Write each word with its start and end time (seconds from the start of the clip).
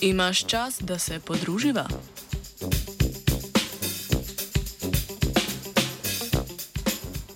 Imaš 0.00 0.46
čas, 0.46 0.76
da 0.80 0.98
se 0.98 1.20
podruživa? 1.20 1.86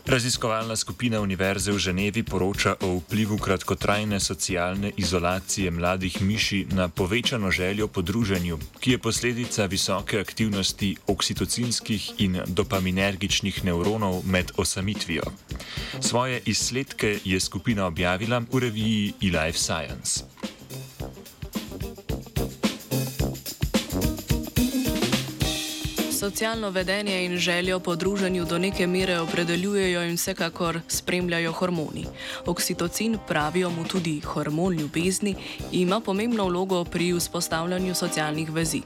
Raziskovalna 0.06 0.76
skupina 0.76 1.20
Univerze 1.20 1.72
v 1.72 1.78
Ženevi 1.78 2.22
poroča 2.22 2.74
o 2.80 3.00
vplivu 3.00 3.38
kratkotrajne 3.38 4.20
socialne 4.20 4.92
izolacije 4.96 5.70
mladih 5.70 6.22
miši 6.22 6.66
na 6.70 6.88
povečano 6.88 7.50
željo 7.50 7.88
po 7.88 8.02
druženju, 8.02 8.58
ki 8.80 8.90
je 8.90 8.98
posledica 8.98 9.66
visoke 9.66 10.20
aktivnosti 10.20 10.96
oksitocinskih 11.06 12.12
in 12.18 12.40
dopaminergičnih 12.46 13.64
nevronov 13.64 14.22
med 14.26 14.52
osamitvijo. 14.56 15.22
Svoje 16.00 16.42
izsledke 16.46 17.18
je 17.24 17.40
skupina 17.40 17.86
objavila 17.86 18.42
v 18.52 18.58
reviji 18.58 19.12
eLife 19.22 19.58
Science. 19.58 20.41
Socialno 26.22 26.70
vedenje 26.70 27.24
in 27.24 27.36
željo 27.36 27.80
po 27.80 27.96
druženju 27.96 28.44
do 28.44 28.58
neke 28.58 28.86
mere 28.86 29.20
opredeljujejo 29.20 30.02
in 30.02 30.14
vsekakor 30.14 30.80
spremljajo 30.88 31.52
hormoni. 31.52 32.06
Oksitocin, 32.46 33.18
pravijo 33.28 33.70
mu 33.70 33.84
tudi 33.84 34.20
hormon 34.20 34.74
ljubezni, 34.74 35.34
ima 35.72 36.00
pomembno 36.00 36.44
vlogo 36.44 36.84
pri 36.84 37.12
vzpostavljanju 37.18 37.94
socialnih 37.94 38.50
vezi. 38.50 38.82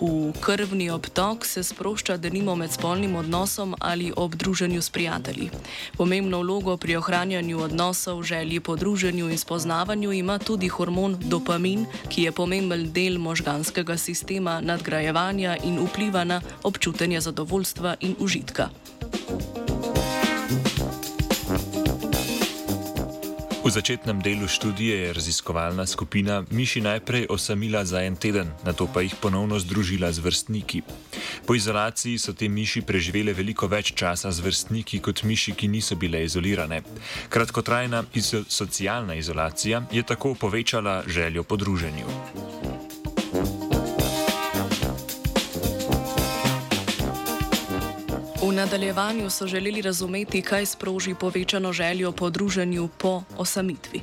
V 0.00 0.32
krvni 0.40 0.90
obtok 0.90 1.46
se 1.46 1.62
sprošča 1.62 2.16
denimo 2.16 2.54
med 2.54 2.72
spolnim 2.72 3.16
odnosom 3.16 3.74
ali 3.80 4.12
ob 4.16 4.34
druženju 4.34 4.82
s 4.82 4.90
prijatelji. 4.90 5.50
Pomembno 5.96 6.38
vlogo 6.40 6.76
pri 6.76 6.96
ohranjanju 6.96 7.62
odnosov, 7.62 8.22
želji 8.22 8.60
po 8.60 8.76
druženju 8.76 9.30
in 9.30 9.38
spoznavanju 9.38 10.12
ima 10.12 10.38
tudi 10.38 10.68
hormon 10.68 11.16
dopamin, 11.20 11.86
ki 12.08 12.22
je 12.22 12.32
pomemben 12.32 12.92
del 12.92 13.18
možganskega 13.18 13.96
sistema 13.96 14.60
nadgrajevanja 14.60 15.56
in 15.64 15.86
vpliva 15.86 16.24
na 16.24 16.40
občutenje 16.62 17.20
zadovoljstva 17.20 17.96
in 18.00 18.16
užitka. 18.18 18.68
V 23.68 23.70
začetnem 23.70 24.22
delu 24.24 24.48
študije 24.48 24.96
je 24.98 25.12
raziskovalna 25.12 25.86
skupina 25.86 26.44
miši 26.50 26.80
najprej 26.80 27.26
osamila 27.28 27.84
za 27.84 28.00
en 28.00 28.16
teden, 28.16 28.48
nato 28.64 28.88
pa 28.88 29.04
jih 29.04 29.12
ponovno 29.20 29.58
združila 29.58 30.08
z 30.12 30.24
vrstniki. 30.24 30.82
Po 31.46 31.54
izolaciji 31.54 32.18
so 32.18 32.32
te 32.32 32.48
miši 32.48 32.80
preživele 32.80 33.36
veliko 33.36 33.68
več 33.68 33.92
časa 33.92 34.32
z 34.32 34.40
vrstniki 34.40 35.02
kot 35.04 35.20
miši, 35.20 35.52
ki 35.52 35.68
niso 35.68 36.00
bile 36.00 36.24
izolirane. 36.24 36.80
Kratkotrajna 37.28 38.04
izo 38.14 38.40
socialna 38.48 39.14
izolacija 39.14 39.82
je 39.92 40.02
tako 40.02 40.34
povečala 40.34 41.02
željo 41.06 41.44
po 41.44 41.56
druženju. 41.56 42.08
V 48.38 48.52
nadaljevanju 48.52 49.30
so 49.30 49.46
želeli 49.46 49.82
razumeti, 49.82 50.42
kaj 50.42 50.66
sproži 50.66 51.14
povečano 51.14 51.72
željo 51.72 52.12
po 52.12 52.30
druženju 52.30 52.88
po 52.98 53.22
osamitvi. 53.36 54.00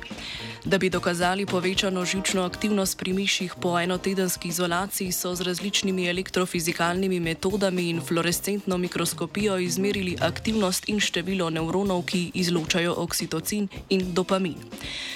Da 0.64 0.78
bi 0.78 0.90
dokazali 0.90 1.46
povečano 1.46 2.04
žilčno 2.04 2.42
aktivnost 2.42 2.98
pri 2.98 3.12
miših 3.12 3.54
po 3.60 3.80
enotedenski 3.80 4.48
izolaciji, 4.48 5.12
so 5.12 5.34
z 5.34 5.40
različnimi 5.40 6.08
elektrofizikalnimi 6.08 7.20
metodami 7.20 7.88
in 7.90 8.00
fluorescentno 8.00 8.78
mikroskopijo 8.78 9.58
izmerili 9.58 10.16
aktivnost 10.20 10.88
in 10.88 11.00
število 11.00 11.50
nevronov, 11.50 12.02
ki 12.02 12.30
izločajo 12.34 12.94
oksitocin 12.96 13.68
in 13.88 14.14
dopamin. 14.14 14.56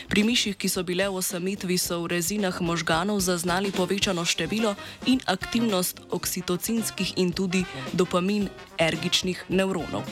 Pri 0.08 0.24
miših, 0.24 0.56
ki 0.56 0.68
so 0.68 0.82
bile 0.82 1.08
v 1.08 1.20
osamitvi, 1.20 1.78
so 1.78 2.00
v 2.02 2.06
rezinah 2.16 2.60
možganov 2.60 3.20
zaznali 3.20 3.72
povečano 3.72 4.24
število 4.24 4.74
in 5.06 5.20
aktivnost 5.26 6.00
oksitocinskih 6.10 7.12
in 7.16 7.32
tudi 7.32 7.64
dopamin 7.92 8.48
ergičnih 8.80 9.44
nevronov. 9.48 10.02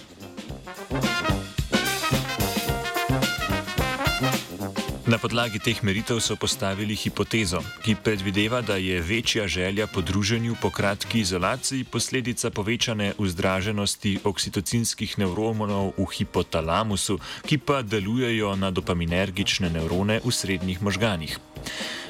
Na 5.08 5.16
podlagi 5.16 5.56
teh 5.56 5.80
meritev 5.80 6.20
so 6.20 6.36
postavili 6.36 6.92
hipotezo, 6.92 7.62
ki 7.80 7.94
predvideva, 8.04 8.60
da 8.60 8.76
je 8.76 9.00
večja 9.00 9.46
želja 9.48 9.86
po 9.86 10.00
druženju 10.00 10.56
po 10.60 10.70
kratki 10.70 11.20
izolaciji 11.20 11.84
posledica 11.84 12.50
povečane 12.50 13.14
vzdraženosti 13.18 14.18
oksitocinskih 14.24 15.18
nevronov 15.18 15.96
v 15.96 16.04
hipotalamusu, 16.12 17.18
ki 17.48 17.58
pa 17.58 17.80
delujejo 17.82 18.52
na 18.56 18.70
dopaminergične 18.70 19.70
nevrone 19.70 20.20
v 20.24 20.32
srednjih 20.32 20.82
možganih. 20.82 21.38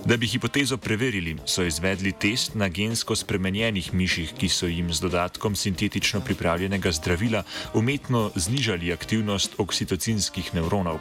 Da 0.04 0.16
bi 0.16 0.26
hipotezo 0.26 0.76
preverili, 0.76 1.36
so 1.44 1.64
izvedli 1.66 2.12
test 2.12 2.54
na 2.54 2.69
gensko 2.69 3.16
spremenjenih 3.16 3.92
miših, 3.94 4.32
ki 4.38 4.48
so 4.48 4.66
jim 4.66 4.92
z 4.92 5.00
dodatkom 5.00 5.56
sintetično 5.56 6.20
pripravljenega 6.20 6.92
zdravila 6.92 7.42
umetno 7.74 8.30
znižali 8.34 8.92
aktivnost 8.92 9.58
oksitocinskih 9.58 10.54
nevronov. 10.54 10.98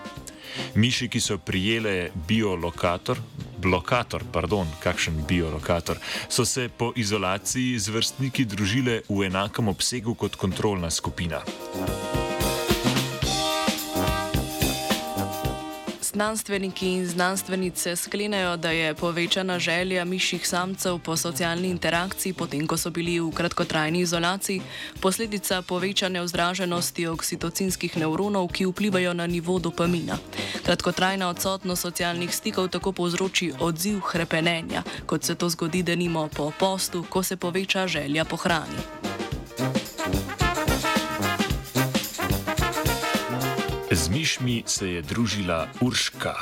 Miši, 0.76 1.08
ki 1.08 1.20
so 1.22 1.38
prijele 1.38 2.10
biolokator, 2.28 3.20
blokator, 3.62 4.24
pardon, 4.34 4.68
kakšen 4.84 5.24
biolokator, 5.28 6.00
so 6.30 6.46
se 6.46 6.70
po 6.70 6.92
izolaciji 6.96 7.80
z 7.80 7.94
vrstniki 7.94 8.46
družile 8.46 9.02
v 9.10 9.28
enakem 9.30 9.68
obsegu 9.68 10.16
kot 10.16 10.36
kontrolna 10.36 10.92
skupina. 10.92 11.44
Znanstveniki 16.18 16.88
in 16.88 17.06
znanstvenice 17.06 17.96
sklenejo, 17.96 18.58
da 18.58 18.72
je 18.72 18.94
povečana 18.94 19.60
želja 19.60 20.06
mišjih 20.06 20.48
samcev 20.48 21.00
po 21.00 21.18
socialni 21.18 21.70
interakciji, 21.70 22.34
potem 22.34 22.68
ko 22.68 22.78
so 22.78 22.90
bili 22.90 23.20
v 23.20 23.30
kratkotrajni 23.32 24.00
izolaciji, 24.00 24.62
posledica 25.02 25.62
povečane 25.62 26.22
vzdraženosti 26.22 27.08
oksitocinskih 27.08 27.98
nevronov, 27.98 28.48
ki 28.50 28.66
vplivajo 28.66 29.14
na 29.14 29.28
nivo 29.28 29.60
dopamina. 29.60 30.18
Kratkotrajna 30.66 31.30
odsotnost 31.30 31.82
socialnih 31.82 32.36
stikov 32.36 32.72
tako 32.74 32.92
povzroči 32.92 33.52
odziv 33.60 34.00
hrepenenja, 34.00 34.82
kot 35.06 35.24
se 35.24 35.36
to 35.36 35.50
zgodi 35.50 35.84
denimo 35.84 36.30
po 36.34 36.52
postu, 36.60 37.06
ko 37.10 37.24
se 37.24 37.38
poveča 37.38 37.88
želja 37.88 38.26
po 38.26 38.36
hrani. 38.36 39.07
Z 43.98 44.14
mišmi 44.14 44.62
se 44.70 44.88
je 44.88 45.02
družila 45.02 45.66
Urška. 45.82 46.38